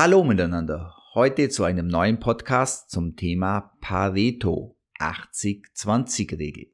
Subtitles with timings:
[0.00, 0.94] Hallo miteinander.
[1.12, 6.72] Heute zu einem neuen Podcast zum Thema Pareto 80-20-Regel.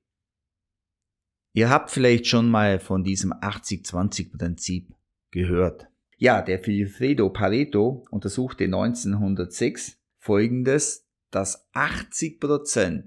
[1.54, 4.92] Ihr habt vielleicht schon mal von diesem 80-20-Prinzip
[5.30, 5.88] gehört.
[6.18, 13.04] Ja, der Vilfredo Pareto untersuchte 1906 folgendes, dass 80%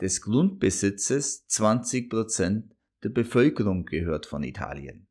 [0.00, 2.70] des Grundbesitzes 20%
[3.02, 5.06] der Bevölkerung gehört von Italien.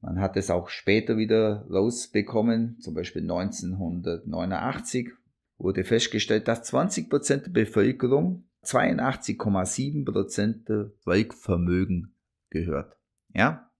[0.00, 5.10] Man hat es auch später wieder rausbekommen, zum Beispiel 1989
[5.58, 12.14] wurde festgestellt, dass 20 Prozent der Bevölkerung 82,7 Prozent der Weltvermögen
[12.48, 12.96] gehört.
[13.34, 13.70] Ja?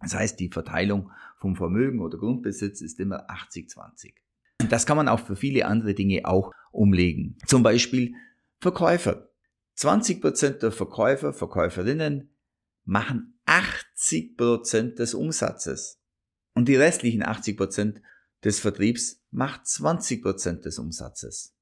[0.00, 4.12] Das heißt, die Verteilung vom Vermögen oder Grundbesitz ist immer 80-20.
[4.68, 7.38] Das kann man auch für viele andere Dinge auch umlegen.
[7.46, 8.14] Zum Beispiel
[8.60, 9.30] Verkäufer.
[9.74, 12.34] 20 Prozent der Verkäufer, Verkäuferinnen
[12.84, 13.40] machen
[14.00, 16.00] 80 des Umsatzes.
[16.54, 18.00] Und die restlichen 80%
[18.42, 21.54] des Vertriebs macht 20% des Umsatzes.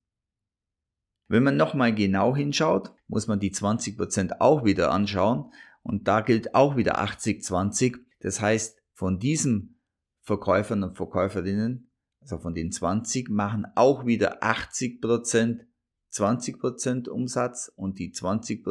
[1.27, 5.53] Wenn man nochmal genau hinschaut, muss man die 20% auch wieder anschauen.
[5.83, 7.99] Und da gilt auch wieder 80-20.
[8.21, 9.81] Das heißt, von diesen
[10.23, 15.03] Verkäufern und Verkäuferinnen, also von den 20, machen auch wieder 80
[16.11, 18.65] 20 Umsatz und die 20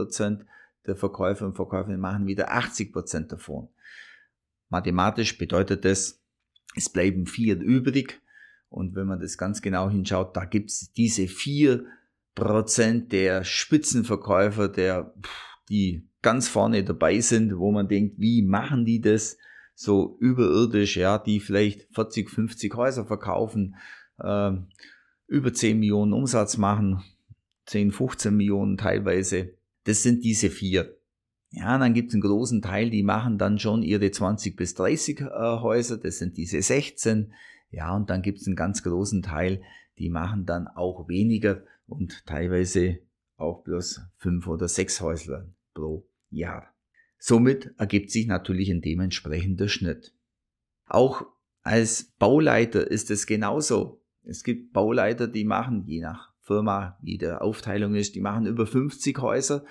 [0.88, 3.70] der Verkäufer und Verkäuferinnen machen wieder 80 Prozent davon.
[4.70, 6.22] Mathematisch bedeutet das,
[6.76, 8.22] es bleiben vier übrig.
[8.70, 11.86] Und wenn man das ganz genau hinschaut, da gibt es diese vier
[12.36, 15.14] Prozent der Spitzenverkäufer, der,
[15.70, 19.38] die ganz vorne dabei sind, wo man denkt, wie machen die das
[19.74, 23.76] so überirdisch, ja, die vielleicht 40, 50 Häuser verkaufen,
[24.20, 24.52] äh,
[25.28, 27.04] über 10 Millionen Umsatz machen,
[27.68, 29.54] 10, 15 Millionen teilweise.
[29.88, 30.98] Das sind diese vier.
[31.50, 35.22] Ja, dann gibt es einen großen Teil, die machen dann schon ihre 20 bis 30
[35.22, 37.34] äh, Häuser, das sind diese 16.
[37.72, 39.62] Ja, und dann gibt es einen ganz großen Teil,
[39.98, 43.00] die machen dann auch weniger und teilweise
[43.38, 46.74] auch bloß fünf oder sechs Häusler pro Jahr.
[47.18, 50.14] Somit ergibt sich natürlich ein dementsprechender Schnitt.
[50.86, 51.26] Auch
[51.62, 54.02] als Bauleiter ist es genauso.
[54.24, 58.66] Es gibt Bauleiter, die machen je nach Firma, wie der Aufteilung ist, die machen über
[58.66, 59.66] 50 Häuser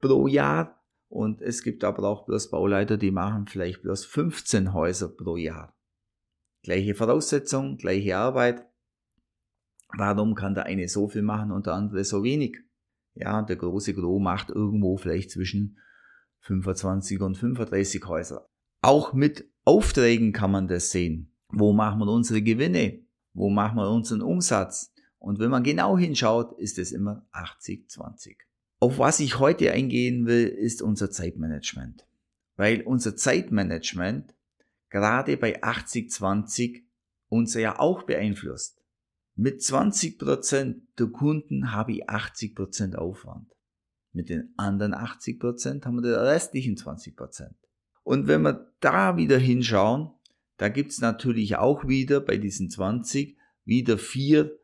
[0.00, 5.08] pro Jahr und es gibt aber auch bloß Bauleiter, die machen vielleicht bloß 15 Häuser
[5.08, 5.72] pro Jahr.
[6.62, 8.66] Gleiche Voraussetzung, gleiche Arbeit.
[9.96, 12.58] Warum kann der eine so viel machen und der andere so wenig?
[13.14, 15.78] Ja, der große Gro macht irgendwo vielleicht zwischen
[16.40, 18.48] 25 und 35 Häuser.
[18.82, 21.32] Auch mit Aufträgen kann man das sehen.
[21.50, 23.06] Wo machen wir unsere Gewinne?
[23.32, 24.92] Wo machen wir unseren Umsatz?
[25.26, 28.36] Und wenn man genau hinschaut, ist es immer 80-20.
[28.78, 32.06] Auf was ich heute eingehen will, ist unser Zeitmanagement.
[32.54, 34.36] Weil unser Zeitmanagement
[34.88, 36.84] gerade bei 80-20
[37.28, 38.80] uns ja auch beeinflusst.
[39.34, 43.50] Mit 20% der Kunden habe ich 80% Aufwand.
[44.12, 47.50] Mit den anderen 80% haben wir die restlichen 20%.
[48.04, 50.12] Und wenn wir da wieder hinschauen,
[50.56, 54.56] da gibt's natürlich auch wieder bei diesen 20 wieder vier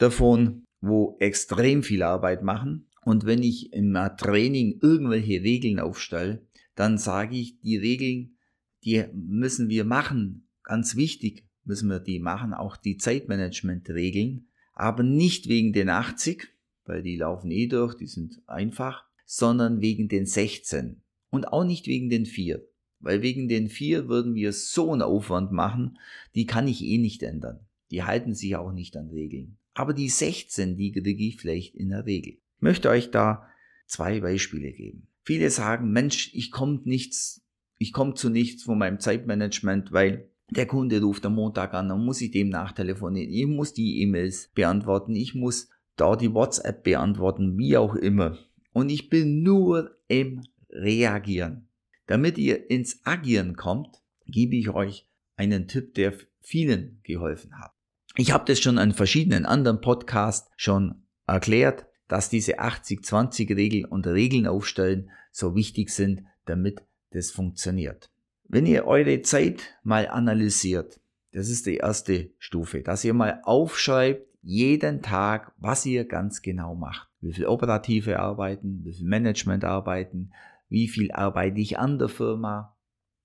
[0.00, 2.86] davon, wo extrem viel Arbeit machen.
[3.04, 8.36] Und wenn ich im Training irgendwelche Regeln aufstelle, dann sage ich, die Regeln,
[8.84, 10.48] die müssen wir machen.
[10.62, 14.48] Ganz wichtig müssen wir die machen, auch die Zeitmanagement-Regeln.
[14.72, 16.48] Aber nicht wegen den 80,
[16.84, 21.02] weil die laufen eh durch, die sind einfach, sondern wegen den 16.
[21.30, 22.66] Und auch nicht wegen den 4.
[23.00, 25.98] Weil wegen den 4 würden wir so einen Aufwand machen,
[26.34, 27.60] die kann ich eh nicht ändern.
[27.90, 29.58] Die halten sich auch nicht an Regeln.
[29.80, 32.34] Aber die 16, die kriege ich vielleicht in der Regel.
[32.34, 33.48] Ich möchte euch da
[33.86, 35.08] zwei Beispiele geben.
[35.22, 37.46] Viele sagen, Mensch, ich komme nichts,
[37.78, 42.04] ich komme zu nichts von meinem Zeitmanagement, weil der Kunde ruft am Montag an, dann
[42.04, 47.56] muss ich dem nachtelefonieren, ich muss die E-Mails beantworten, ich muss da die WhatsApp beantworten,
[47.56, 48.36] wie auch immer.
[48.74, 51.68] Und ich bin nur im Reagieren.
[52.04, 56.12] Damit ihr ins Agieren kommt, gebe ich euch einen Tipp, der
[56.42, 57.79] vielen geholfen hat.
[58.16, 64.46] Ich habe das schon an verschiedenen anderen Podcasts schon erklärt, dass diese 80-20-Regel und Regeln
[64.46, 68.10] aufstellen so wichtig sind, damit das funktioniert.
[68.48, 71.00] Wenn ihr eure Zeit mal analysiert,
[71.32, 76.74] das ist die erste Stufe, dass ihr mal aufschreibt, jeden Tag, was ihr ganz genau
[76.74, 77.08] macht.
[77.20, 80.32] Wie viel operative Arbeiten, wie viel Management arbeiten,
[80.68, 82.76] wie viel arbeite ich an der Firma.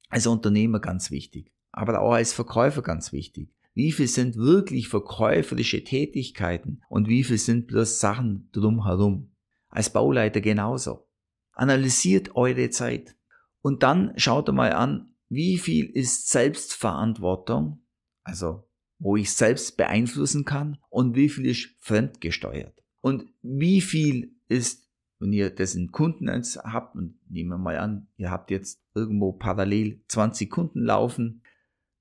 [0.10, 3.55] Als Unternehmer ganz wichtig, aber auch als Verkäufer ganz wichtig.
[3.75, 9.36] Wie viel sind wirklich verkäuferische Tätigkeiten und wie viel sind bloß Sachen drumherum?
[9.69, 11.10] Als Bauleiter genauso.
[11.51, 13.16] Analysiert eure Zeit
[13.62, 17.86] und dann schaut mal an, wie viel ist Selbstverantwortung,
[18.24, 18.63] also
[18.98, 22.81] wo ich selbst beeinflussen kann und wie viel ist fremdgesteuert.
[23.01, 24.89] Und wie viel ist,
[25.19, 29.33] wenn ihr das in Kunden habt, und nehmen wir mal an, ihr habt jetzt irgendwo
[29.33, 31.42] parallel 20 Kunden laufen,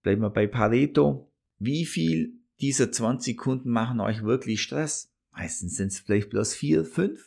[0.03, 1.34] bleiben wir bei Pareto,
[1.65, 5.13] wie viel dieser 20 Kunden machen euch wirklich Stress?
[5.33, 7.21] Meistens sind es vielleicht bloß vier, fünf.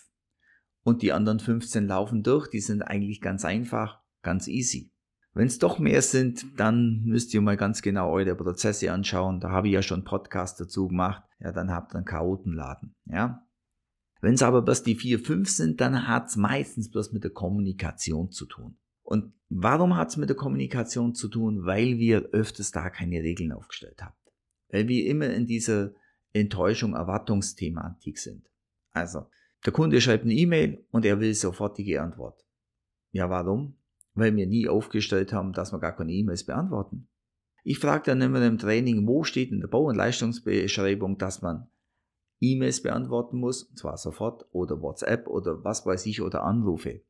[0.83, 4.91] Und die anderen 15 laufen durch, die sind eigentlich ganz einfach, ganz easy.
[5.33, 9.39] Wenn es doch mehr sind, dann müsst ihr mal ganz genau eure Prozesse anschauen.
[9.39, 11.23] Da habe ich ja schon Podcast dazu gemacht.
[11.39, 12.95] Ja, dann habt ihr einen Chaotenladen.
[13.05, 13.45] Ja.
[14.21, 17.31] Wenn es aber bloß die vier, fünf sind, dann hat es meistens bloß mit der
[17.31, 18.77] Kommunikation zu tun.
[19.03, 21.65] Und warum hat es mit der Kommunikation zu tun?
[21.65, 24.15] Weil wir öfters da keine Regeln aufgestellt haben.
[24.69, 25.91] Weil wir immer in dieser
[26.33, 28.49] Enttäuschung, Erwartungsthematik sind.
[28.91, 29.27] Also,
[29.65, 32.45] der Kunde schreibt eine E-Mail und er will sofortige Antwort.
[33.11, 33.77] Ja, warum?
[34.13, 37.07] Weil wir nie aufgestellt haben, dass wir gar keine E-Mails beantworten.
[37.63, 41.67] Ich frage dann immer im Training, wo steht in der Bau- und Leistungsbeschreibung, dass man
[42.39, 47.01] E-Mails beantworten muss, und zwar sofort, oder WhatsApp oder was weiß ich, oder Anrufe.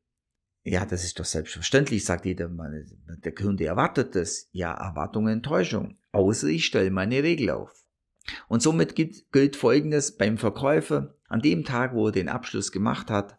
[0.70, 2.48] Ja, das ist doch selbstverständlich, sagt jeder.
[2.48, 4.48] Der Kunde erwartet das.
[4.52, 5.96] Ja, Erwartung, Enttäuschung.
[6.12, 7.72] Außer ich stelle meine Regel auf.
[8.48, 11.14] Und somit gilt Folgendes beim Verkäufer.
[11.28, 13.38] An dem Tag, wo er den Abschluss gemacht hat,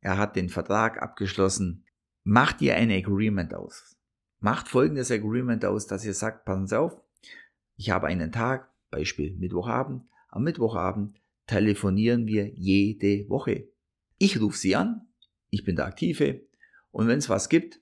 [0.00, 1.84] er hat den Vertrag abgeschlossen,
[2.24, 3.96] macht ihr ein Agreement aus.
[4.38, 6.98] Macht folgendes Agreement aus, dass ihr sagt, passen Sie auf,
[7.76, 13.68] ich habe einen Tag, Beispiel Mittwochabend, am Mittwochabend telefonieren wir jede Woche.
[14.16, 15.08] Ich rufe Sie an,
[15.50, 16.40] ich bin der Aktive,
[16.90, 17.80] und wenn es was gibt,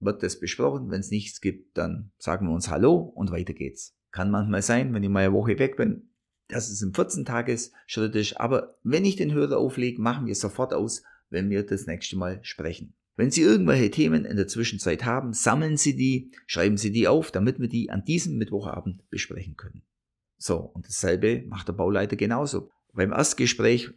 [0.00, 0.90] wird das besprochen.
[0.90, 3.96] Wenn es nichts gibt, dann sagen wir uns Hallo und weiter geht's.
[4.10, 6.10] Kann manchmal sein, wenn ich mal eine Woche weg bin,
[6.48, 8.40] dass es im 14-Tages-Schritt ist.
[8.40, 12.16] Aber wenn ich den Hörer auflege, machen wir es sofort aus, wenn wir das nächste
[12.16, 12.94] Mal sprechen.
[13.16, 17.32] Wenn Sie irgendwelche Themen in der Zwischenzeit haben, sammeln Sie die, schreiben Sie die auf,
[17.32, 19.82] damit wir die an diesem Mittwochabend besprechen können.
[20.38, 22.70] So, und dasselbe macht der Bauleiter genauso.
[22.92, 23.90] Beim Erstgespräch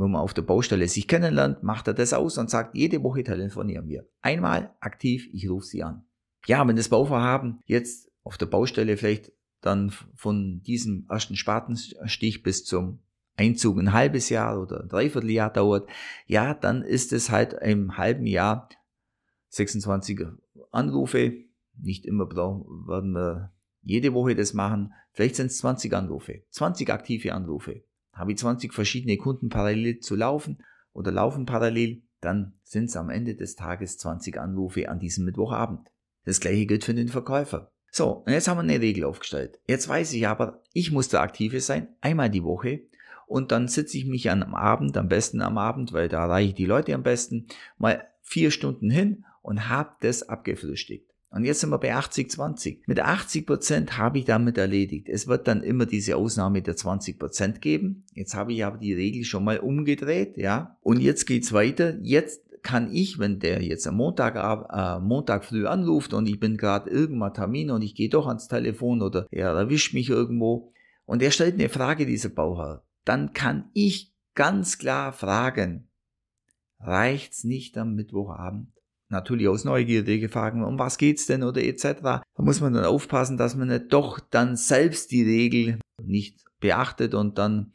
[0.00, 3.22] wenn man auf der Baustelle sich kennenlernt, macht er das aus und sagt, jede Woche
[3.22, 4.08] telefonieren wir.
[4.22, 6.04] Einmal aktiv, ich rufe sie an.
[6.46, 12.64] Ja, wenn das Bauvorhaben jetzt auf der Baustelle vielleicht dann von diesem ersten Spatenstich bis
[12.64, 13.00] zum
[13.36, 15.88] Einzug ein halbes Jahr oder ein Dreivierteljahr dauert,
[16.26, 18.68] ja, dann ist es halt im halben Jahr
[19.48, 20.20] 26
[20.70, 21.34] Anrufe.
[21.76, 24.94] Nicht immer werden wir jede Woche das machen.
[25.12, 27.82] Vielleicht sind es 20 Anrufe, 20 aktive Anrufe
[28.20, 30.62] habe ich 20 verschiedene Kunden parallel zu laufen
[30.92, 35.90] oder laufen parallel, dann sind es am Ende des Tages 20 Anrufe an diesem Mittwochabend.
[36.24, 37.72] Das gleiche gilt für den Verkäufer.
[37.90, 39.58] So, und jetzt haben wir eine Regel aufgestellt.
[39.66, 42.82] Jetzt weiß ich aber, ich muss der Aktive sein, einmal die Woche.
[43.26, 46.54] Und dann sitze ich mich am Abend, am besten am Abend, weil da erreiche ich
[46.54, 47.46] die Leute am besten,
[47.78, 51.09] mal vier Stunden hin und habe das abgefrühstückt.
[51.32, 52.80] Und jetzt sind wir bei 80-20.
[52.86, 55.08] Mit 80 Prozent habe ich damit erledigt.
[55.08, 58.04] Es wird dann immer diese Ausnahme der 20 Prozent geben.
[58.14, 60.76] Jetzt habe ich aber die Regel schon mal umgedreht, ja.
[60.80, 61.96] Und jetzt geht's weiter.
[62.02, 66.56] Jetzt kann ich, wenn der jetzt am Montag, äh, Montag früh anruft und ich bin
[66.56, 70.72] gerade irgendwann Termin und ich gehe doch ans Telefon oder er erwischt mich irgendwo
[71.06, 75.88] und er stellt eine Frage, dieser Bauherr, dann kann ich ganz klar fragen,
[76.78, 78.68] reicht's nicht am Mittwochabend?
[79.10, 82.00] Natürlich aus Neugierde fragen, um was geht's denn oder etc.
[82.02, 87.14] Da muss man dann aufpassen, dass man nicht doch dann selbst die Regel nicht beachtet
[87.14, 87.72] und dann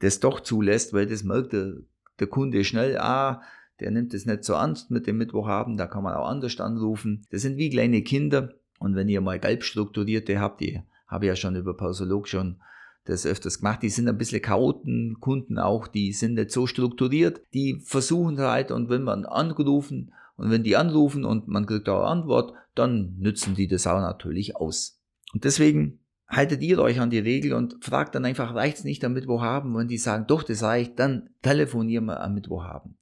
[0.00, 1.74] das doch zulässt, weil das merkt der,
[2.20, 3.42] der Kunde schnell, ah,
[3.80, 7.26] der nimmt es nicht so ernst mit dem Mittwochabend, da kann man auch anders anrufen.
[7.30, 11.28] Das sind wie kleine Kinder und wenn ihr mal gelb strukturierte habt, die habe ich
[11.28, 12.60] ja schon über Pausolog schon
[13.04, 17.40] das öfters gemacht, die sind ein bisschen Chaoten, Kunden auch, die sind nicht so strukturiert,
[17.54, 22.04] die versuchen halt und wenn man angerufen und wenn die anrufen und man kriegt auch
[22.04, 25.02] Antwort, dann nützen die das auch natürlich aus.
[25.34, 29.14] Und deswegen haltet ihr euch an die Regel und fragt dann einfach, reicht's nicht am
[29.14, 29.76] Mittwochabend?
[29.76, 32.94] Wenn die sagen, doch, das reicht, dann telefonieren wir am Mittwochabend.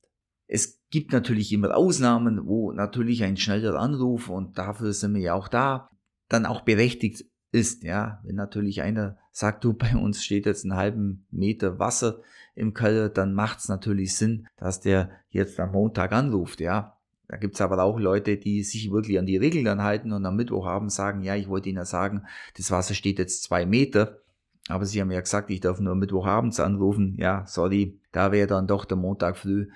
[0.46, 5.34] Es gibt natürlich immer Ausnahmen, wo natürlich ein schneller Anruf und dafür sind wir ja
[5.34, 5.90] auch da,
[6.28, 8.20] dann auch berechtigt ist, ja.
[8.24, 12.20] Wenn natürlich einer sagt, du, bei uns steht jetzt einen halben Meter Wasser
[12.54, 16.95] im Keller, dann macht's natürlich Sinn, dass der jetzt am Montag anruft, ja.
[17.28, 20.36] Da gibt's aber auch Leute, die sich wirklich an die Regeln dann halten und am
[20.36, 24.20] Mittwochabend sagen, ja, ich wollte Ihnen ja sagen, das Wasser steht jetzt zwei Meter.
[24.68, 27.16] Aber Sie haben ja gesagt, ich darf nur Mittwochabends anrufen.
[27.18, 29.68] Ja, sorry, da wäre dann doch der Montag früh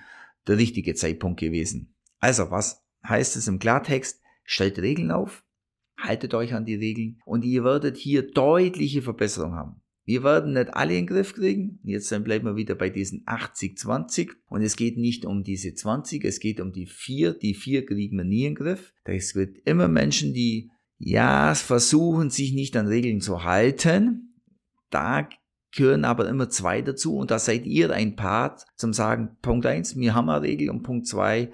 [0.47, 1.93] der richtige Zeitpunkt gewesen.
[2.19, 4.21] Also, was heißt es im Klartext?
[4.43, 5.43] Stellt Regeln auf,
[5.97, 9.80] haltet euch an die Regeln und ihr werdet hier deutliche Verbesserungen haben.
[10.11, 11.79] Wir werden nicht alle in den Griff kriegen.
[11.83, 14.31] Jetzt dann bleiben wir wieder bei diesen 80-20.
[14.49, 17.35] Und es geht nicht um diese 20, es geht um die 4.
[17.35, 18.93] Die 4 kriegen wir nie in den Griff.
[19.05, 24.35] Es wird immer Menschen, die ja versuchen, sich nicht an Regeln zu halten.
[24.89, 25.29] da
[25.73, 29.95] gehören aber immer zwei dazu und da seid ihr ein Part zum sagen, Punkt eins,
[29.95, 31.53] wir haben eine Regel und Punkt zwei,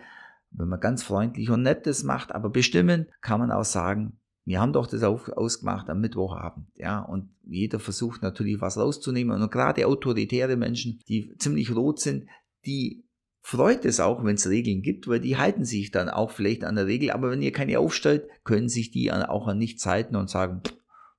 [0.49, 4.61] wenn man ganz freundlich und nett das macht, aber bestimmen kann man auch sagen, wir
[4.61, 9.41] haben doch das auf, ausgemacht am Mittwochabend, ja, und jeder versucht natürlich was rauszunehmen.
[9.41, 12.29] Und gerade autoritäre Menschen, die ziemlich rot sind,
[12.65, 13.03] die
[13.41, 16.75] freut es auch, wenn es Regeln gibt, weil die halten sich dann auch vielleicht an
[16.75, 20.29] der Regel, aber wenn ihr keine aufstellt, können sich die auch an nichts halten und
[20.29, 20.61] sagen,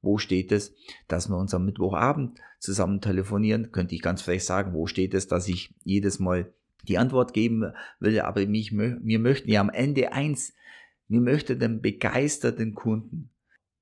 [0.00, 0.75] wo steht es,
[1.06, 3.73] dass wir uns am Mittwochabend zusammen telefonieren?
[3.73, 6.50] Könnte ich ganz frech sagen, wo steht es, dass ich jedes Mal
[6.88, 10.54] die Antwort geben will, aber mich, wir möchten ja am Ende eins,
[11.09, 13.31] wir möchten den begeisterten Kunden.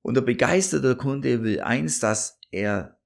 [0.01, 2.99] Und der begeisterte Kunde will eins, dass er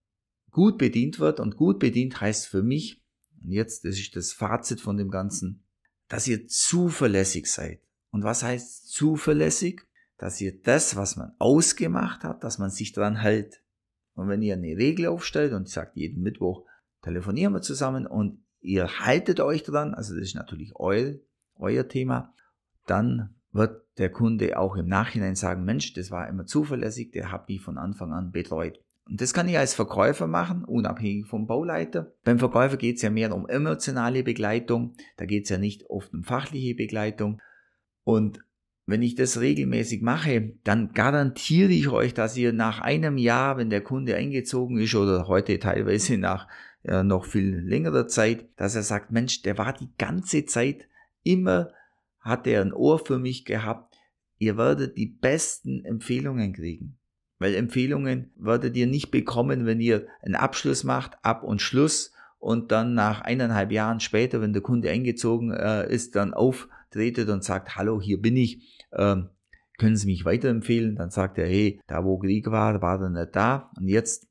[0.52, 3.04] gut bedient wird und gut bedient heißt für mich,
[3.44, 5.64] und jetzt, das ist das Fazit von dem Ganzen,
[6.08, 7.82] dass ihr zuverlässig seid.
[8.12, 9.82] Und was heißt zuverlässig?
[10.22, 13.64] dass ihr das, was man ausgemacht hat, dass man sich dran hält.
[14.14, 16.64] Und wenn ihr eine Regel aufstellt und sagt, jeden Mittwoch
[17.02, 21.16] telefonieren wir zusammen und ihr haltet euch dran, also das ist natürlich euer,
[21.56, 22.36] euer Thema,
[22.86, 27.50] dann wird der Kunde auch im Nachhinein sagen, Mensch, das war immer zuverlässig, der hat
[27.50, 28.80] mich von Anfang an betreut.
[29.10, 32.14] Und das kann ich als Verkäufer machen, unabhängig vom Bauleiter.
[32.24, 36.14] Beim Verkäufer geht es ja mehr um emotionale Begleitung, da geht es ja nicht oft
[36.14, 37.42] um fachliche Begleitung.
[38.04, 38.40] Und
[38.86, 43.70] wenn ich das regelmäßig mache, dann garantiere ich euch, dass ihr nach einem Jahr, wenn
[43.70, 46.48] der Kunde eingezogen ist oder heute teilweise nach
[46.84, 50.88] ja, noch viel längerer Zeit, dass er sagt, Mensch, der war die ganze Zeit
[51.24, 51.72] immer,
[52.22, 53.96] hat er ein Ohr für mich gehabt.
[54.38, 56.98] Ihr werdet die besten Empfehlungen kriegen.
[57.40, 62.72] Weil Empfehlungen werdet ihr nicht bekommen, wenn ihr einen Abschluss macht, Ab- und Schluss und
[62.72, 67.76] dann nach eineinhalb Jahren später, wenn der Kunde eingezogen äh, ist, dann auftretet und sagt,
[67.76, 69.30] hallo, hier bin ich ähm,
[69.82, 70.96] können Sie mich weiterempfehlen?
[70.96, 73.72] Dann sagt er, hey, da wo Krieg war, war er nicht da.
[73.78, 74.28] Und jetzt,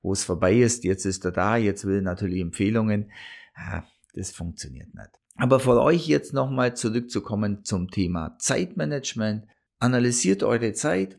[0.00, 3.10] wo es vorbei ist, jetzt ist er da, jetzt will er natürlich Empfehlungen.
[3.54, 5.10] Ja, das funktioniert nicht.
[5.36, 9.46] Aber für euch jetzt nochmal zurückzukommen zum Thema Zeitmanagement.
[9.78, 11.18] Analysiert eure Zeit.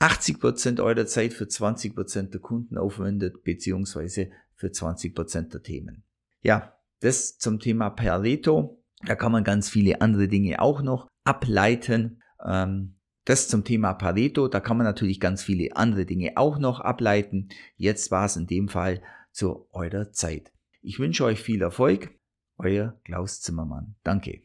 [0.00, 6.04] 80% eurer Zeit für 20% der Kunden aufwendet, beziehungsweise für 20% der Themen.
[6.42, 8.82] Ja, das zum Thema Pareto.
[9.04, 12.22] Da kann man ganz viele andere Dinge auch noch ableiten.
[12.44, 16.80] Ähm, das zum Thema Pareto, da kann man natürlich ganz viele andere Dinge auch noch
[16.80, 17.48] ableiten.
[17.74, 20.52] Jetzt war es in dem Fall zu eurer Zeit.
[20.80, 22.10] Ich wünsche euch viel Erfolg.
[22.58, 23.94] Euer Klaus Zimmermann.
[24.02, 24.42] Danke.